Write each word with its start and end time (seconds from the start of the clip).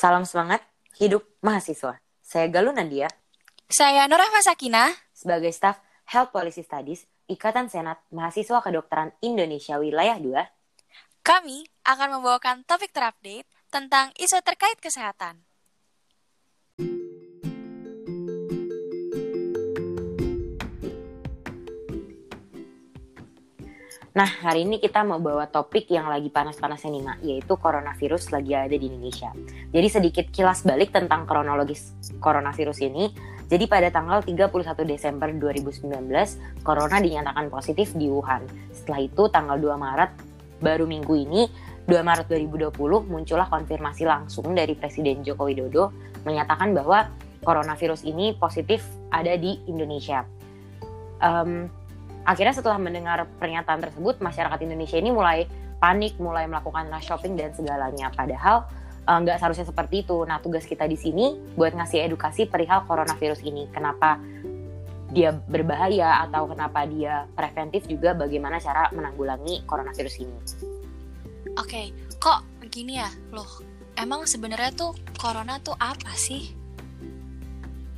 Salam 0.00 0.24
semangat, 0.24 0.64
hidup 0.96 1.28
mahasiswa. 1.44 2.00
Saya 2.24 2.48
Galuh 2.48 2.72
Nandia. 2.72 3.04
Saya 3.68 4.08
Nurah 4.08 4.32
Masakina. 4.32 4.96
Sebagai 5.12 5.52
staf 5.52 5.76
Health 6.08 6.32
Policy 6.32 6.64
Studies, 6.64 7.04
Ikatan 7.28 7.68
Senat 7.68 8.00
Mahasiswa 8.08 8.64
Kedokteran 8.64 9.12
Indonesia 9.20 9.76
Wilayah 9.76 10.16
2. 10.16 11.20
Kami 11.20 11.68
akan 11.84 12.16
membawakan 12.16 12.64
topik 12.64 12.96
terupdate 12.96 13.44
tentang 13.68 14.08
isu 14.16 14.40
terkait 14.40 14.80
kesehatan. 14.80 15.44
Nah, 24.10 24.26
hari 24.26 24.66
ini 24.66 24.82
kita 24.82 25.06
mau 25.06 25.22
bawa 25.22 25.46
topik 25.46 25.86
yang 25.86 26.10
lagi 26.10 26.34
panas-panasnya 26.34 26.90
nih, 26.90 27.02
Mak, 27.06 27.18
yaitu 27.22 27.54
coronavirus 27.54 28.34
lagi 28.34 28.58
ada 28.58 28.74
di 28.74 28.90
Indonesia. 28.90 29.30
Jadi 29.70 29.86
sedikit 29.86 30.26
kilas 30.34 30.66
balik 30.66 30.90
tentang 30.90 31.30
kronologis 31.30 31.94
coronavirus 32.18 32.90
ini. 32.90 33.14
Jadi 33.46 33.70
pada 33.70 33.86
tanggal 33.94 34.18
31 34.26 34.50
Desember 34.82 35.30
2019, 35.30 35.94
corona 36.66 36.98
dinyatakan 36.98 37.54
positif 37.54 37.94
di 37.94 38.10
Wuhan. 38.10 38.42
Setelah 38.74 39.00
itu 39.06 39.30
tanggal 39.30 39.62
2 39.62 39.78
Maret, 39.78 40.10
baru 40.58 40.90
minggu 40.90 41.14
ini, 41.14 41.46
2 41.86 42.02
Maret 42.02 42.26
2020, 42.26 43.06
muncullah 43.06 43.46
konfirmasi 43.46 44.10
langsung 44.10 44.50
dari 44.58 44.74
Presiden 44.74 45.22
Joko 45.22 45.46
Widodo 45.46 45.94
menyatakan 46.26 46.74
bahwa 46.74 47.06
coronavirus 47.46 48.02
ini 48.10 48.34
positif 48.34 48.82
ada 49.14 49.38
di 49.38 49.54
Indonesia. 49.70 50.26
Um, 51.22 51.70
akhirnya 52.30 52.54
setelah 52.54 52.78
mendengar 52.78 53.26
pernyataan 53.42 53.82
tersebut 53.82 54.22
masyarakat 54.22 54.62
Indonesia 54.62 54.94
ini 54.94 55.10
mulai 55.10 55.50
panik 55.82 56.14
mulai 56.22 56.46
melakukan 56.46 56.86
rush 56.86 57.10
shopping 57.10 57.34
dan 57.34 57.50
segalanya. 57.50 58.14
Padahal 58.14 58.70
eh, 59.10 59.18
nggak 59.18 59.34
uh, 59.34 59.40
seharusnya 59.42 59.66
seperti 59.66 60.06
itu. 60.06 60.22
Nah 60.22 60.38
tugas 60.38 60.62
kita 60.62 60.86
di 60.86 60.94
sini 60.94 61.34
buat 61.58 61.74
ngasih 61.74 62.06
edukasi 62.06 62.46
perihal 62.46 62.86
coronavirus 62.86 63.42
ini. 63.42 63.66
Kenapa 63.74 64.22
dia 65.10 65.34
berbahaya 65.34 66.22
atau 66.22 66.46
kenapa 66.46 66.86
dia 66.86 67.26
preventif 67.34 67.82
juga 67.90 68.14
bagaimana 68.14 68.62
cara 68.62 68.86
menanggulangi 68.94 69.66
coronavirus 69.66 70.14
ini. 70.22 70.38
Oke 71.58 71.66
okay. 71.66 71.86
kok 72.22 72.46
begini 72.62 73.02
ya? 73.02 73.10
Loh 73.34 73.58
emang 73.98 74.22
sebenarnya 74.30 74.70
tuh 74.70 74.94
corona 75.18 75.58
tuh 75.58 75.74
apa 75.82 76.14
sih? 76.14 76.54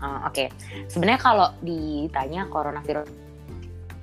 Uh, 0.03 0.27
oke. 0.27 0.35
Okay. 0.35 0.49
sebenarnya 0.91 1.21
kalau 1.21 1.49
ditanya 1.63 2.51
coronavirus 2.51 3.22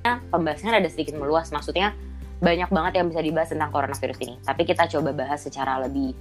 pembahasannya 0.03 0.83
ada 0.85 0.89
sedikit 0.89 1.15
meluas. 1.19 1.51
Maksudnya 1.51 1.95
banyak 2.39 2.71
banget 2.71 2.93
yang 3.03 3.07
bisa 3.11 3.19
dibahas 3.19 3.49
tentang 3.51 3.71
coronavirus 3.71 4.19
ini. 4.23 4.35
Tapi 4.43 4.61
kita 4.63 4.87
coba 4.87 5.11
bahas 5.11 5.43
secara 5.43 5.83
lebih 5.83 6.15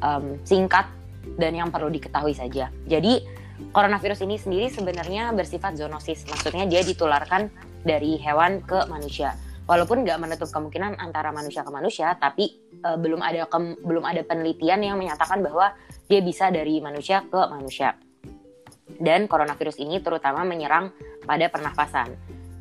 um, 0.00 0.38
singkat 0.46 0.86
dan 1.34 1.52
yang 1.58 1.68
perlu 1.74 1.90
diketahui 1.90 2.32
saja. 2.32 2.70
Jadi 2.86 3.26
coronavirus 3.74 4.22
ini 4.22 4.38
sendiri 4.38 4.66
sebenarnya 4.70 5.34
bersifat 5.34 5.74
zoonosis. 5.74 6.22
Maksudnya 6.30 6.70
dia 6.70 6.86
ditularkan 6.86 7.50
dari 7.82 8.14
hewan 8.22 8.62
ke 8.62 8.86
manusia. 8.86 9.34
Walaupun 9.66 10.06
nggak 10.06 10.22
menutup 10.22 10.46
kemungkinan 10.54 11.02
antara 11.02 11.34
manusia 11.34 11.66
ke 11.66 11.74
manusia, 11.74 12.14
tapi 12.14 12.54
uh, 12.86 12.94
belum 12.94 13.18
ada 13.18 13.50
belum 13.82 14.06
ada 14.06 14.22
penelitian 14.22 14.86
yang 14.86 14.94
menyatakan 14.94 15.42
bahwa 15.42 15.74
dia 16.06 16.22
bisa 16.22 16.54
dari 16.54 16.78
manusia 16.78 17.26
ke 17.26 17.40
manusia. 17.50 17.98
Dan 18.86 19.26
coronavirus 19.26 19.82
ini 19.82 19.98
terutama 19.98 20.46
menyerang 20.46 20.94
pada 21.26 21.50
pernafasan 21.50 22.14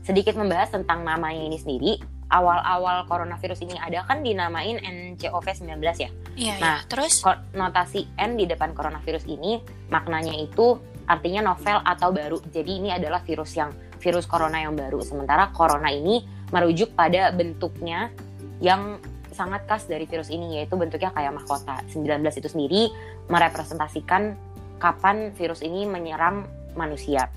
sedikit 0.06 0.38
membahas 0.38 0.70
tentang 0.70 1.02
namanya 1.02 1.42
ini 1.42 1.58
sendiri. 1.58 1.98
Awal-awal 2.26 3.06
coronavirus 3.06 3.66
ini 3.66 3.78
ada 3.78 4.02
kan 4.02 4.26
dinamain 4.26 4.82
NCOV-19 4.82 5.78
ya. 5.78 6.10
Iya, 6.34 6.56
nah, 6.58 6.82
iya. 6.82 6.90
terus 6.90 7.22
notasi 7.54 8.10
N 8.18 8.34
di 8.34 8.50
depan 8.50 8.74
coronavirus 8.74 9.30
ini 9.30 9.62
maknanya 9.94 10.34
itu 10.34 10.78
artinya 11.06 11.54
novel 11.54 11.86
atau 11.86 12.10
baru. 12.10 12.42
Jadi 12.50 12.82
ini 12.82 12.90
adalah 12.90 13.22
virus 13.22 13.54
yang 13.54 13.70
virus 14.02 14.26
corona 14.26 14.58
yang 14.58 14.74
baru. 14.74 15.06
Sementara 15.06 15.54
corona 15.54 15.94
ini 15.94 16.26
merujuk 16.50 16.98
pada 16.98 17.30
bentuknya 17.30 18.10
yang 18.58 18.98
sangat 19.30 19.68
khas 19.70 19.86
dari 19.86 20.10
virus 20.10 20.34
ini 20.34 20.58
yaitu 20.62 20.74
bentuknya 20.78 21.14
kayak 21.14 21.34
mahkota. 21.34 21.86
19 21.94 22.26
itu 22.26 22.50
sendiri 22.50 22.82
merepresentasikan 23.30 24.34
kapan 24.82 25.30
virus 25.38 25.62
ini 25.62 25.86
menyerang 25.86 26.50
manusia. 26.74 27.30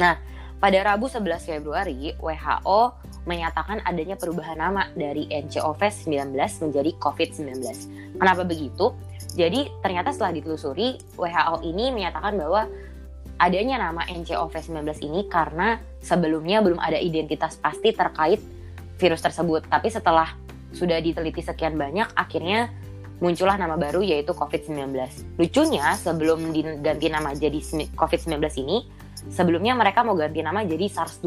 Nah, 0.00 0.16
pada 0.62 0.78
Rabu 0.86 1.10
11 1.10 1.42
Februari, 1.42 2.14
WHO 2.22 2.80
menyatakan 3.26 3.82
adanya 3.82 4.14
perubahan 4.14 4.62
nama 4.62 4.86
dari 4.94 5.26
NCOV-19 5.26 6.38
menjadi 6.38 6.90
COVID-19. 7.02 7.50
Kenapa 8.14 8.46
begitu? 8.46 8.94
Jadi 9.34 9.66
ternyata 9.82 10.14
setelah 10.14 10.38
ditelusuri, 10.38 11.02
WHO 11.18 11.66
ini 11.66 11.90
menyatakan 11.90 12.38
bahwa 12.38 12.70
adanya 13.42 13.90
nama 13.90 14.06
NCOV-19 14.06 15.02
ini 15.02 15.26
karena 15.26 15.82
sebelumnya 15.98 16.62
belum 16.62 16.78
ada 16.78 16.94
identitas 16.94 17.58
pasti 17.58 17.90
terkait 17.90 18.38
virus 19.02 19.18
tersebut. 19.18 19.66
Tapi 19.66 19.90
setelah 19.90 20.30
sudah 20.70 21.02
diteliti 21.02 21.42
sekian 21.42 21.74
banyak, 21.74 22.06
akhirnya 22.14 22.70
muncullah 23.18 23.58
nama 23.58 23.74
baru 23.74 23.98
yaitu 24.06 24.30
COVID-19. 24.30 24.94
Lucunya, 25.42 25.98
sebelum 25.98 26.54
diganti 26.54 27.10
nama 27.10 27.34
jadi 27.34 27.58
COVID-19 27.98 28.38
ini, 28.62 29.01
Sebelumnya 29.30 29.76
mereka 29.78 30.02
mau 30.02 30.18
ganti 30.18 30.42
nama 30.42 30.66
jadi 30.66 30.88
SARS-2, 30.90 31.26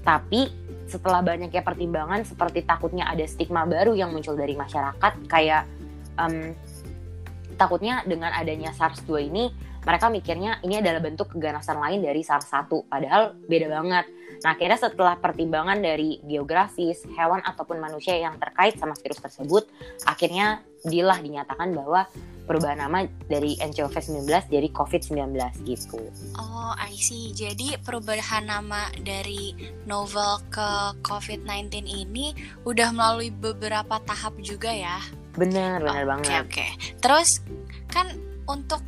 tapi 0.00 0.48
setelah 0.88 1.20
banyaknya 1.20 1.60
pertimbangan 1.60 2.24
seperti 2.24 2.64
takutnya 2.64 3.04
ada 3.04 3.24
stigma 3.28 3.68
baru 3.68 3.92
yang 3.92 4.08
muncul 4.08 4.32
dari 4.32 4.56
masyarakat 4.56 5.28
kayak 5.28 5.68
um, 6.16 6.56
takutnya 7.60 8.00
dengan 8.08 8.32
adanya 8.32 8.72
SARS-2 8.72 9.28
ini 9.28 9.52
mereka 9.84 10.08
mikirnya 10.12 10.60
ini 10.64 10.80
adalah 10.80 11.00
bentuk 11.00 11.32
keganasan 11.32 11.76
lain 11.80 12.00
dari 12.00 12.20
SARS-1 12.24 12.68
padahal 12.88 13.36
beda 13.46 13.66
banget. 13.72 14.04
Nah, 14.44 14.54
akhirnya 14.54 14.78
setelah 14.78 15.14
pertimbangan 15.18 15.80
dari 15.80 16.20
geografis, 16.22 17.02
hewan 17.16 17.42
ataupun 17.42 17.80
manusia 17.80 18.14
yang 18.14 18.36
terkait 18.36 18.76
sama 18.76 18.94
virus 18.94 19.18
tersebut, 19.18 19.64
akhirnya 20.06 20.62
dilah 20.86 21.18
dinyatakan 21.18 21.74
bahwa 21.74 22.06
perubahan 22.48 22.80
nama 22.80 23.04
dari 23.28 23.60
NCOV-19 23.60 24.24
jadi 24.48 24.68
COVID-19 24.72 25.36
gitu. 25.68 26.00
Oh, 26.40 26.72
I 26.80 26.96
see. 26.96 27.36
Jadi 27.36 27.76
perubahan 27.84 28.48
nama 28.48 28.88
dari 29.04 29.52
novel 29.84 30.40
ke 30.48 30.96
COVID-19 31.04 31.84
ini 31.84 32.32
udah 32.64 32.88
melalui 32.96 33.28
beberapa 33.28 34.00
tahap 34.08 34.40
juga 34.40 34.72
ya? 34.72 34.96
Bener, 35.36 35.84
bener 35.84 36.04
oh, 36.08 36.08
banget. 36.16 36.40
Oke, 36.40 36.48
okay. 36.48 36.70
Terus 37.04 37.44
kan 37.92 38.08
untuk 38.48 38.80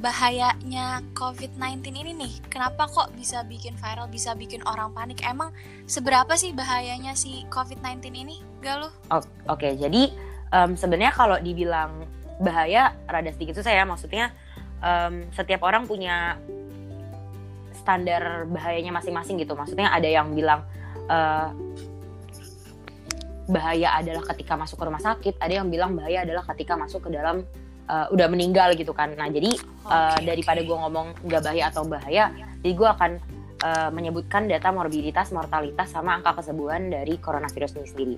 bahayanya 0.00 1.00
COVID-19 1.16 1.92
ini 1.92 2.12
nih, 2.16 2.32
kenapa 2.52 2.88
kok 2.88 3.12
bisa 3.16 3.44
bikin 3.44 3.76
viral, 3.80 4.08
bisa 4.08 4.32
bikin 4.32 4.64
orang 4.64 4.92
panik? 4.92 5.20
Emang 5.24 5.52
seberapa 5.88 6.36
sih 6.36 6.52
bahayanya 6.56 7.12
si 7.16 7.44
COVID-19 7.52 8.12
ini, 8.12 8.36
Galuh? 8.64 8.92
Oke, 9.12 9.28
okay, 9.48 9.72
jadi 9.76 10.12
um, 10.52 10.74
sebenarnya 10.74 11.12
kalau 11.14 11.38
dibilang 11.40 12.06
bahaya 12.42 12.92
rada 13.08 13.30
sedikit 13.32 13.56
susah 13.58 13.72
ya. 13.72 13.84
Maksudnya 13.88 14.30
um, 14.82 15.26
setiap 15.32 15.64
orang 15.64 15.88
punya 15.88 16.36
standar 17.78 18.44
bahayanya 18.50 18.92
masing-masing 18.94 19.40
gitu. 19.40 19.54
Maksudnya 19.54 19.94
ada 19.94 20.06
yang 20.06 20.34
bilang 20.34 20.66
uh, 21.06 21.50
bahaya 23.46 23.94
adalah 24.02 24.26
ketika 24.34 24.58
masuk 24.58 24.82
ke 24.82 24.84
rumah 24.90 24.98
sakit 24.98 25.38
ada 25.38 25.62
yang 25.62 25.70
bilang 25.70 25.94
bahaya 25.94 26.26
adalah 26.26 26.42
ketika 26.50 26.74
masuk 26.74 27.06
ke 27.06 27.14
dalam 27.14 27.46
uh, 27.86 28.10
udah 28.10 28.26
meninggal 28.26 28.74
gitu 28.74 28.90
kan. 28.90 29.14
Nah 29.14 29.30
jadi 29.30 29.54
okay, 29.54 29.86
uh, 29.86 30.18
daripada 30.26 30.60
okay. 30.60 30.68
gue 30.68 30.76
ngomong 30.76 31.06
nggak 31.22 31.42
bahaya 31.46 31.64
atau 31.70 31.86
bahaya 31.86 32.24
jadi 32.66 32.72
gue 32.74 32.88
akan 32.90 33.10
uh, 33.62 33.90
menyebutkan 33.94 34.50
data 34.50 34.74
morbiditas 34.74 35.30
mortalitas 35.30 35.94
sama 35.94 36.18
angka 36.18 36.42
kesembuhan 36.42 36.90
dari 36.90 37.14
coronavirus 37.22 37.78
ini 37.78 37.86
sendiri 37.86 38.16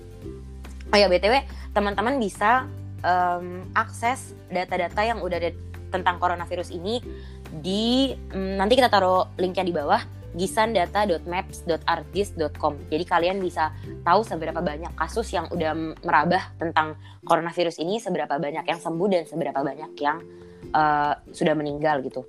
oh 0.93 0.99
ya 0.99 1.09
btw 1.09 1.45
teman-teman 1.77 2.21
bisa 2.21 2.67
um, 3.05 3.69
akses 3.77 4.35
data-data 4.49 5.05
yang 5.05 5.21
udah 5.23 5.39
ada 5.39 5.53
tentang 5.89 6.21
coronavirus 6.21 6.77
ini 6.77 7.01
di 7.49 8.13
um, 8.33 8.57
nanti 8.61 8.77
kita 8.77 8.93
taruh 8.93 9.25
linknya 9.41 9.65
di 9.65 9.73
bawah 9.73 10.05
gisandata.maps.argis.com. 10.37 12.93
Jadi 12.93 13.05
kalian 13.09 13.41
bisa 13.41 13.73
tahu 14.05 14.21
seberapa 14.21 14.61
banyak 14.61 14.93
kasus 14.93 15.33
yang 15.33 15.49
udah 15.49 15.97
merabah 16.05 16.53
tentang 16.61 17.01
coronavirus 17.25 17.81
ini, 17.81 17.97
seberapa 17.97 18.37
banyak 18.37 18.69
yang 18.69 18.77
sembuh 18.77 19.09
dan 19.09 19.25
seberapa 19.25 19.65
banyak 19.65 19.97
yang 19.97 20.21
uh, 20.77 21.17
sudah 21.33 21.57
meninggal 21.57 22.05
gitu. 22.05 22.29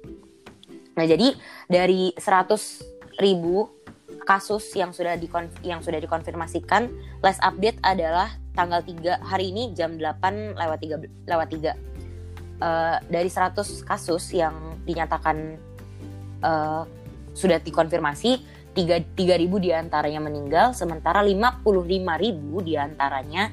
Nah 0.96 1.04
jadi 1.04 1.36
dari 1.68 2.16
100 2.16 3.20
ribu 3.20 3.79
kasus 4.30 4.62
yang 4.78 4.94
sudah 4.94 5.18
dikon 5.18 5.50
yang 5.66 5.82
sudah 5.82 5.98
dikonfirmasikan, 5.98 6.86
last 7.26 7.42
update 7.42 7.82
adalah 7.82 8.30
tanggal 8.54 8.86
3 8.86 9.26
hari 9.26 9.50
ini 9.50 9.74
jam 9.74 9.98
8 9.98 10.54
lewat 10.54 10.78
3 10.86 11.26
lewat 11.26 11.48
3. 11.50 11.58
Uh, 11.58 11.74
eh, 12.62 12.98
dari 13.10 13.30
100 13.32 13.58
kasus 13.82 14.36
yang 14.38 14.54
dinyatakan 14.86 15.58
uh, 16.46 16.86
sudah 17.34 17.58
dikonfirmasi 17.58 18.38
3 18.78 19.18
3000 19.18 19.66
di 19.66 19.70
antaranya 19.74 20.22
meninggal 20.22 20.78
sementara 20.78 21.26
55.000 21.26 22.68
di 22.68 22.74
antaranya 22.78 23.50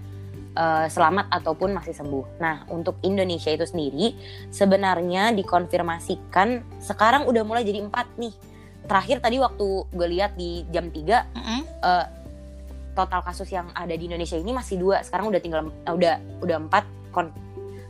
uh, 0.52 0.86
selamat 0.90 1.32
ataupun 1.32 1.72
masih 1.72 1.96
sembuh. 1.96 2.42
Nah, 2.42 2.68
untuk 2.68 3.00
Indonesia 3.00 3.48
itu 3.48 3.64
sendiri 3.64 4.12
sebenarnya 4.52 5.32
dikonfirmasikan 5.32 6.80
sekarang 6.84 7.24
udah 7.24 7.42
mulai 7.46 7.64
jadi 7.64 7.80
empat 7.80 8.20
nih. 8.20 8.55
Terakhir 8.86 9.18
tadi 9.18 9.36
waktu 9.42 9.66
gue 9.90 10.08
lihat 10.14 10.38
di 10.38 10.62
jam 10.70 10.88
3 10.88 10.94
mm 10.94 11.42
-hmm. 11.42 11.60
uh, 11.82 12.06
total 12.96 13.20
kasus 13.20 13.50
yang 13.52 13.68
ada 13.76 13.92
di 13.92 14.08
Indonesia 14.08 14.38
ini 14.38 14.54
masih 14.56 14.80
dua. 14.80 15.04
Sekarang 15.04 15.28
udah 15.28 15.40
tinggal 15.42 15.68
uh, 15.68 15.94
udah 15.94 16.16
udah 16.42 16.56
empat 16.62 16.84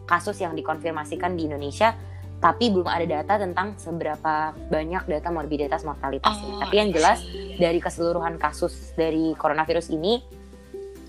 kasus 0.07 0.39
yang 0.39 0.55
dikonfirmasikan 0.55 1.35
di 1.35 1.51
Indonesia 1.51 1.99
tapi 2.37 2.69
belum 2.69 2.87
ada 2.87 3.07
data 3.09 3.41
tentang 3.41 3.75
seberapa 3.81 4.53
banyak 4.69 5.09
data 5.09 5.29
morbiditas 5.33 5.83
mortalitasnya. 5.83 6.53
Oh, 6.57 6.61
tapi 6.61 6.75
yang 6.77 6.93
jelas 6.93 7.25
dari 7.57 7.81
keseluruhan 7.81 8.37
kasus 8.37 8.93
dari 8.93 9.33
coronavirus 9.41 9.97
ini 9.97 10.21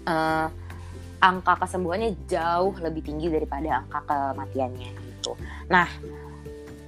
uh, 0.07 0.47
angka 1.19 1.67
kesembuhannya 1.67 2.15
jauh 2.29 2.71
lebih 2.79 3.03
tinggi 3.03 3.27
daripada 3.27 3.83
angka 3.83 4.07
kematiannya 4.07 4.89
gitu. 4.95 5.35
Nah, 5.67 5.87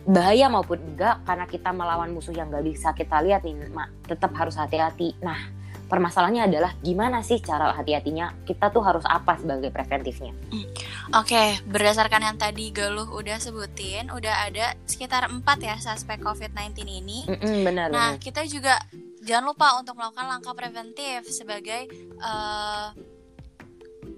bahaya 0.10 0.50
maupun 0.50 0.82
enggak 0.82 1.22
karena 1.22 1.46
kita 1.46 1.70
melawan 1.70 2.10
musuh 2.10 2.34
yang 2.34 2.50
gak 2.50 2.66
bisa 2.66 2.98
kita 2.98 3.22
lihat 3.22 3.46
nih, 3.46 3.70
tetap 4.10 4.34
harus 4.34 4.58
hati-hati. 4.58 5.14
Nah, 5.22 5.38
permasalahannya 5.86 6.50
adalah 6.50 6.74
gimana 6.82 7.22
sih 7.22 7.38
cara 7.38 7.70
hati-hatinya? 7.78 8.34
Kita 8.42 8.74
tuh 8.74 8.82
harus 8.82 9.06
apa 9.06 9.38
sebagai 9.38 9.70
preventifnya? 9.70 10.34
Hmm. 10.50 10.66
Oke, 11.14 11.34
okay, 11.34 11.48
berdasarkan 11.70 12.26
yang 12.26 12.38
tadi 12.42 12.74
Galuh 12.74 13.06
udah 13.06 13.38
sebutin, 13.38 14.10
udah 14.10 14.50
ada 14.50 14.74
sekitar 14.90 15.30
empat 15.30 15.62
ya 15.62 15.78
suspek 15.78 16.26
COVID-19 16.26 16.90
ini. 16.90 17.30
Mm 17.30 17.38
-mm, 17.38 17.58
benar. 17.62 17.88
Nah, 17.94 18.18
benar. 18.18 18.22
kita 18.22 18.42
juga 18.50 18.82
jangan 19.22 19.46
lupa 19.54 19.78
untuk 19.78 19.94
melakukan 19.94 20.26
langkah 20.26 20.58
preventif 20.58 21.30
sebagai 21.30 21.86
uh, 22.18 22.94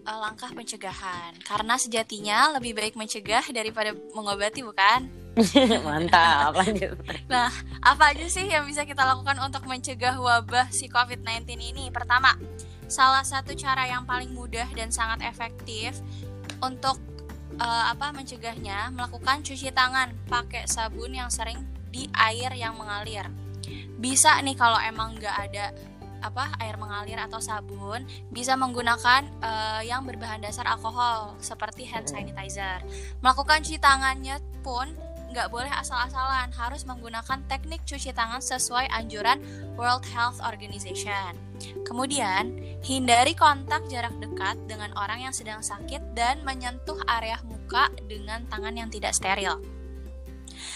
langkah 0.02 0.50
pencegahan 0.56 1.36
karena 1.46 1.76
sejatinya 1.78 2.58
lebih 2.58 2.74
baik 2.74 2.96
mencegah 2.98 3.44
daripada 3.54 3.94
mengobati 4.16 4.66
bukan 4.66 5.21
mantap 5.88 6.52
lanjut. 6.56 6.98
Nah 7.32 7.48
apa 7.80 8.12
aja 8.12 8.28
sih 8.28 8.52
yang 8.52 8.68
bisa 8.68 8.84
kita 8.84 9.08
lakukan 9.08 9.40
untuk 9.40 9.64
mencegah 9.64 10.20
wabah 10.20 10.68
si 10.70 10.92
covid-19 10.92 11.56
ini? 11.56 11.88
Pertama 11.88 12.36
salah 12.92 13.24
satu 13.24 13.56
cara 13.56 13.88
yang 13.88 14.04
paling 14.04 14.36
mudah 14.36 14.68
dan 14.76 14.92
sangat 14.92 15.24
efektif 15.24 15.96
untuk 16.60 17.00
uh, 17.58 17.86
apa 17.96 18.12
mencegahnya 18.12 18.92
melakukan 18.92 19.40
cuci 19.40 19.72
tangan 19.72 20.12
pakai 20.28 20.68
sabun 20.68 21.16
yang 21.16 21.32
sering 21.32 21.64
di 21.92 22.12
air 22.12 22.52
yang 22.56 22.76
mengalir. 22.76 23.28
Bisa 23.96 24.36
nih 24.44 24.60
kalau 24.60 24.80
emang 24.84 25.16
nggak 25.16 25.38
ada 25.48 25.66
apa 26.22 26.54
air 26.62 26.78
mengalir 26.78 27.18
atau 27.18 27.42
sabun 27.42 28.06
bisa 28.30 28.54
menggunakan 28.54 29.26
uh, 29.42 29.82
yang 29.82 30.06
berbahan 30.06 30.38
dasar 30.38 30.70
alkohol 30.70 31.34
seperti 31.42 31.88
hand 31.90 32.06
sanitizer. 32.12 32.84
Melakukan 33.26 33.66
cuci 33.66 33.82
tangannya 33.82 34.38
pun 34.62 34.94
nggak 35.32 35.50
boleh 35.50 35.72
asal-asalan, 35.72 36.52
harus 36.52 36.84
menggunakan 36.84 37.40
teknik 37.48 37.82
cuci 37.88 38.12
tangan 38.12 38.44
sesuai 38.44 38.92
anjuran 38.92 39.40
World 39.80 40.04
Health 40.12 40.44
Organization. 40.44 41.40
Kemudian, 41.88 42.60
hindari 42.84 43.34
kontak 43.34 43.88
jarak 43.88 44.14
dekat 44.20 44.60
dengan 44.68 44.92
orang 45.00 45.24
yang 45.26 45.34
sedang 45.34 45.64
sakit 45.64 46.14
dan 46.14 46.44
menyentuh 46.44 47.00
area 47.08 47.40
muka 47.48 47.88
dengan 48.06 48.44
tangan 48.52 48.76
yang 48.76 48.90
tidak 48.92 49.16
steril. 49.16 49.64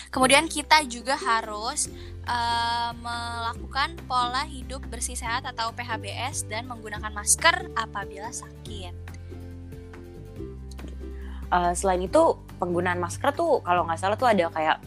Kemudian 0.10 0.48
kita 0.48 0.88
juga 0.88 1.20
harus 1.20 1.92
uh, 2.24 2.92
melakukan 2.96 4.00
pola 4.08 4.48
hidup 4.48 4.80
bersih 4.88 5.20
sehat 5.20 5.44
atau 5.44 5.76
PHBS 5.76 6.48
dan 6.48 6.72
menggunakan 6.72 7.12
masker 7.12 7.76
apabila 7.76 8.32
sakit. 8.32 8.96
Uh, 11.52 11.72
selain 11.78 12.08
itu 12.08 12.40
penggunaan 12.58 13.00
masker 13.00 13.30
tuh 13.36 13.62
kalau 13.62 13.86
nggak 13.88 14.00
salah 14.00 14.18
tuh 14.20 14.28
ada 14.30 14.50
kayak 14.52 14.78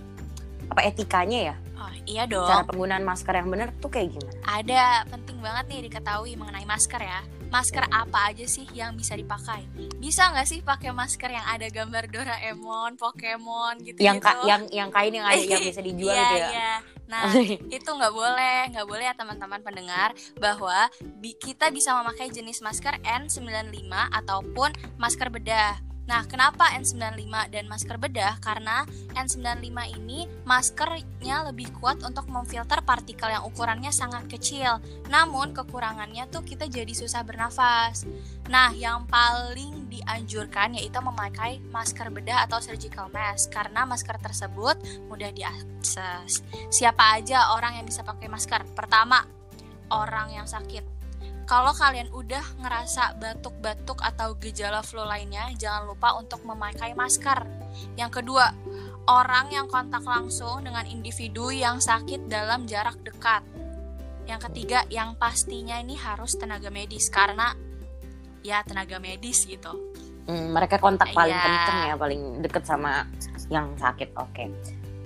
apa 0.68 0.80
etikanya 0.84 1.52
ya? 1.52 1.56
Oh 1.78 1.92
iya 2.04 2.24
dong. 2.28 2.48
Cara 2.48 2.64
penggunaan 2.66 3.04
masker 3.06 3.32
yang 3.32 3.48
benar 3.48 3.72
tuh 3.78 3.88
kayak 3.88 4.12
gimana? 4.12 4.38
Ada 4.44 4.82
penting 5.08 5.38
banget 5.40 5.64
nih 5.70 5.80
diketahui 5.88 6.36
mengenai 6.36 6.66
masker 6.68 7.00
ya 7.00 7.20
masker 7.48 7.84
apa 7.88 8.32
aja 8.32 8.44
sih 8.44 8.68
yang 8.76 8.94
bisa 8.94 9.16
dipakai? 9.16 9.64
Bisa 9.96 10.28
nggak 10.30 10.46
sih 10.48 10.60
pakai 10.60 10.92
masker 10.92 11.32
yang 11.32 11.46
ada 11.48 11.66
gambar 11.72 12.04
Doraemon, 12.12 13.00
Pokemon 13.00 13.80
gitu? 13.82 13.98
Yang 14.04 14.20
ka 14.20 14.44
yang 14.44 14.62
yang 14.68 14.88
kain 14.92 15.12
yang 15.16 15.26
ada 15.26 15.40
yang 15.40 15.64
bisa 15.64 15.80
dijual 15.80 16.12
yeah, 16.12 16.28
gitu 16.28 16.36
ya? 16.36 16.50
Yeah. 16.52 16.76
Nah 17.08 17.32
itu 17.80 17.88
nggak 17.88 18.14
boleh, 18.14 18.58
nggak 18.76 18.86
boleh 18.86 19.04
ya 19.08 19.14
teman-teman 19.16 19.60
pendengar 19.64 20.12
bahwa 20.36 20.92
bi 21.18 21.32
kita 21.34 21.72
bisa 21.72 21.96
memakai 21.96 22.28
jenis 22.28 22.60
masker 22.60 23.00
N95 23.00 23.88
ataupun 24.12 24.70
masker 25.00 25.32
bedah. 25.32 25.87
Nah, 26.08 26.24
kenapa 26.24 26.72
N95 26.72 27.52
dan 27.52 27.68
masker 27.68 28.00
bedah? 28.00 28.40
Karena 28.40 28.88
N95 29.12 29.76
ini 29.92 30.24
maskernya 30.48 31.52
lebih 31.52 31.68
kuat 31.76 32.00
untuk 32.00 32.32
memfilter 32.32 32.80
partikel 32.80 33.28
yang 33.28 33.44
ukurannya 33.44 33.92
sangat 33.92 34.24
kecil. 34.24 34.80
Namun 35.12 35.52
kekurangannya 35.52 36.24
tuh 36.32 36.40
kita 36.40 36.64
jadi 36.64 36.90
susah 36.96 37.20
bernafas. 37.28 38.08
Nah, 38.48 38.72
yang 38.72 39.04
paling 39.04 39.92
dianjurkan 39.92 40.80
yaitu 40.80 40.96
memakai 41.04 41.60
masker 41.68 42.08
bedah 42.08 42.48
atau 42.48 42.56
surgical 42.64 43.12
mask 43.12 43.52
karena 43.52 43.84
masker 43.84 44.16
tersebut 44.16 44.80
mudah 45.12 45.28
diakses. 45.28 46.40
Siapa 46.72 47.20
aja 47.20 47.52
orang 47.52 47.76
yang 47.76 47.84
bisa 47.84 48.00
pakai 48.00 48.32
masker? 48.32 48.64
Pertama, 48.72 49.20
orang 49.92 50.40
yang 50.40 50.48
sakit 50.48 50.97
kalau 51.48 51.72
kalian 51.72 52.12
udah 52.12 52.44
ngerasa 52.60 53.16
batuk-batuk 53.16 54.04
atau 54.04 54.36
gejala 54.36 54.84
flu 54.84 55.00
lainnya, 55.00 55.48
jangan 55.56 55.88
lupa 55.88 56.12
untuk 56.20 56.44
memakai 56.44 56.92
masker. 56.92 57.40
Yang 57.96 58.20
kedua, 58.20 58.52
orang 59.08 59.48
yang 59.48 59.64
kontak 59.64 60.04
langsung 60.04 60.60
dengan 60.60 60.84
individu 60.84 61.48
yang 61.48 61.80
sakit 61.80 62.28
dalam 62.28 62.68
jarak 62.68 63.00
dekat. 63.00 63.40
Yang 64.28 64.52
ketiga, 64.52 64.84
yang 64.92 65.16
pastinya 65.16 65.80
ini 65.80 65.96
harus 65.96 66.36
tenaga 66.36 66.68
medis 66.68 67.08
karena 67.08 67.56
ya 68.44 68.60
tenaga 68.68 69.00
medis 69.00 69.48
gitu. 69.48 69.72
Hmm, 70.28 70.52
mereka 70.52 70.76
kontak 70.76 71.16
paling 71.16 71.32
ya. 71.32 71.40
kenceng 71.48 71.80
ya, 71.88 71.94
paling 71.96 72.22
deket 72.44 72.68
sama 72.68 73.08
yang 73.48 73.72
sakit. 73.80 74.12
Oke. 74.20 74.44
Okay. 74.44 74.48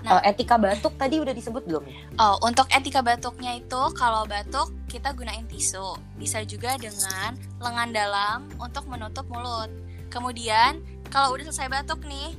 Nah, 0.03 0.19
uh, 0.19 0.23
etika 0.27 0.59
batuk 0.59 0.99
tadi 0.99 1.23
udah 1.23 1.31
disebut 1.31 1.63
belum 1.63 1.87
ya? 1.87 1.95
Oh, 2.19 2.37
untuk 2.43 2.67
etika 2.75 3.01
batuknya 3.01 3.59
itu 3.59 3.83
kalau 3.95 4.27
batuk 4.27 4.75
kita 4.91 5.15
gunain 5.15 5.47
tisu. 5.47 5.95
Bisa 6.19 6.43
juga 6.43 6.75
dengan 6.75 7.39
lengan 7.63 7.91
dalam 7.95 8.39
untuk 8.59 8.91
menutup 8.91 9.25
mulut. 9.31 9.71
Kemudian 10.11 10.83
kalau 11.07 11.39
udah 11.39 11.47
selesai 11.49 11.71
batuk 11.71 12.03
nih, 12.03 12.35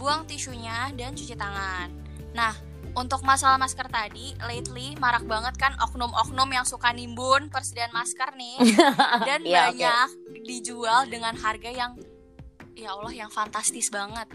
buang 0.00 0.24
tisunya 0.24 0.88
dan 0.96 1.12
cuci 1.12 1.36
tangan. 1.36 1.92
Nah, 2.32 2.56
untuk 2.92 3.24
masalah 3.24 3.56
masker 3.56 3.88
tadi, 3.88 4.36
lately 4.44 4.96
marak 5.00 5.24
banget 5.24 5.56
kan 5.56 5.72
oknum-oknum 5.80 6.48
yang 6.52 6.66
suka 6.68 6.92
nimbun 6.92 7.48
persediaan 7.48 7.92
masker 7.92 8.36
nih. 8.36 8.56
Dan 9.28 9.40
yeah, 9.48 9.72
banyak 9.72 10.08
okay. 10.12 10.44
dijual 10.44 11.08
dengan 11.08 11.32
harga 11.36 11.70
yang 11.72 11.96
ya 12.76 12.92
Allah 12.92 13.12
yang 13.12 13.30
fantastis 13.32 13.88
banget. 13.88 14.28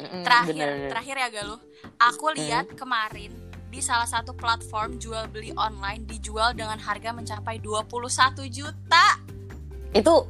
Mm, 0.00 0.24
terakhir 0.24 0.54
bener. 0.56 0.88
terakhir 0.88 1.16
ya 1.20 1.28
Galuh. 1.28 1.60
Aku 2.00 2.32
lihat 2.32 2.66
mm. 2.72 2.76
kemarin 2.76 3.32
di 3.70 3.78
salah 3.78 4.08
satu 4.08 4.34
platform 4.34 4.98
jual 4.98 5.30
beli 5.30 5.54
online 5.54 6.02
dijual 6.02 6.50
dengan 6.52 6.76
harga 6.82 7.14
mencapai 7.14 7.62
21 7.62 8.50
juta. 8.50 9.06
Itu 9.94 10.26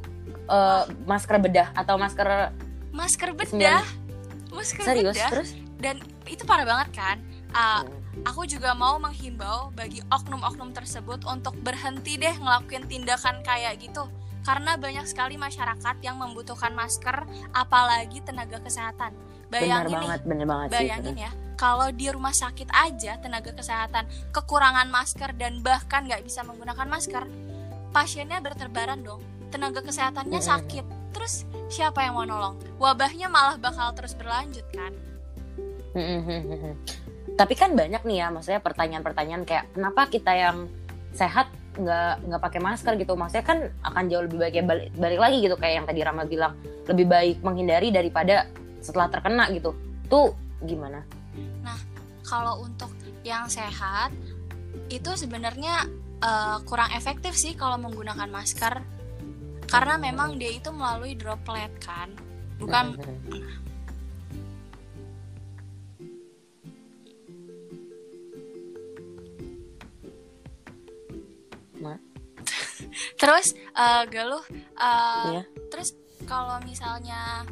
uh, 0.50 0.84
masker 1.08 1.40
bedah 1.40 1.72
atau 1.72 1.96
masker 1.96 2.52
masker 2.92 3.30
bedah. 3.32 3.84
masker 4.52 4.84
serius? 4.84 5.16
bedah. 5.16 5.30
terus? 5.32 5.50
Dan 5.80 5.96
itu 6.28 6.44
parah 6.44 6.68
banget 6.68 6.88
kan? 6.92 7.16
Uh, 7.56 7.82
aku 8.28 8.44
juga 8.44 8.76
mau 8.76 9.00
menghimbau 9.00 9.72
bagi 9.72 10.04
oknum-oknum 10.12 10.76
tersebut 10.76 11.24
untuk 11.24 11.56
berhenti 11.64 12.20
deh 12.20 12.36
ngelakuin 12.36 12.84
tindakan 12.90 13.40
kayak 13.40 13.80
gitu. 13.80 14.04
Karena 14.44 14.76
banyak 14.76 15.04
sekali 15.04 15.36
masyarakat 15.36 15.96
yang 16.04 16.16
membutuhkan 16.16 16.72
masker 16.72 17.24
apalagi 17.52 18.24
tenaga 18.24 18.60
kesehatan 18.60 19.12
Bayangin 19.50 19.90
bener 19.90 19.90
banget, 19.90 20.20
bener 20.22 20.46
banget 20.46 20.68
bayangin 20.70 21.14
sih, 21.18 21.26
ya, 21.26 21.30
kalau 21.58 21.92
di 21.92 22.06
rumah 22.08 22.32
sakit 22.32 22.70
aja 22.72 23.18
tenaga 23.20 23.52
kesehatan 23.52 24.08
kekurangan 24.32 24.88
masker 24.88 25.36
dan 25.36 25.60
bahkan 25.60 26.06
nggak 26.06 26.24
bisa 26.24 26.40
menggunakan 26.40 26.86
masker, 26.88 27.28
pasiennya 27.92 28.40
berterbaran 28.40 29.02
dong. 29.04 29.20
Tenaga 29.50 29.82
kesehatannya 29.82 30.38
mm 30.38 30.46
-hmm. 30.46 30.52
sakit, 30.56 30.84
terus 31.10 31.44
siapa 31.66 32.06
yang 32.06 32.14
mau 32.14 32.24
nolong? 32.24 32.56
Wabahnya 32.78 33.26
malah 33.26 33.58
bakal 33.58 33.90
terus 33.98 34.14
berlanjut 34.14 34.64
kan? 34.70 34.94
Tapi 37.40 37.54
kan 37.58 37.74
banyak 37.74 38.06
nih 38.06 38.16
ya, 38.22 38.26
maksudnya 38.30 38.62
pertanyaan-pertanyaan 38.62 39.42
kayak 39.42 39.66
kenapa 39.74 40.06
kita 40.06 40.32
yang 40.32 40.70
sehat 41.10 41.50
nggak 41.80 42.26
nggak 42.26 42.42
pakai 42.42 42.60
masker 42.60 42.92
gitu 42.98 43.14
maksudnya 43.14 43.46
kan 43.46 43.58
akan 43.86 44.04
jauh 44.10 44.26
lebih 44.26 44.38
baik 44.42 44.54
ya 44.58 44.64
balik, 44.66 44.90
balik 44.98 45.20
lagi 45.22 45.36
gitu 45.38 45.54
kayak 45.54 45.74
yang 45.80 45.86
tadi 45.86 46.00
Rama 46.02 46.22
bilang 46.26 46.52
lebih 46.90 47.06
baik 47.06 47.36
menghindari 47.46 47.94
daripada 47.94 48.50
setelah 48.80 49.08
terkena 49.12 49.48
gitu 49.52 49.72
tuh 50.08 50.34
gimana? 50.64 51.04
Nah 51.64 51.78
kalau 52.24 52.64
untuk 52.64 52.92
yang 53.24 53.48
sehat 53.48 54.12
itu 54.88 55.10
sebenarnya 55.16 55.86
uh, 56.22 56.58
kurang 56.64 56.90
efektif 56.94 57.34
sih 57.36 57.56
kalau 57.56 57.76
menggunakan 57.80 58.28
masker 58.30 58.80
karena 59.70 59.94
memang 59.98 60.34
dia 60.34 60.50
itu 60.50 60.74
melalui 60.74 61.14
droplet 61.14 61.70
kan 61.78 62.10
bukan 62.58 62.98
terus 73.20 73.52
eh, 73.54 74.02
Galuh 74.08 74.44
eh, 74.80 75.24
Iya. 75.28 75.42
terus 75.68 75.92
kalau 76.24 76.56
misalnya 76.64 77.44